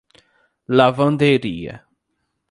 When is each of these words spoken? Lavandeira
Lavandeira 0.77 1.75